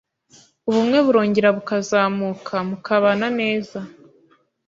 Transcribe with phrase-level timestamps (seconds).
[0.67, 3.79] ubumwe burongera bukazamuka, mukabana neza,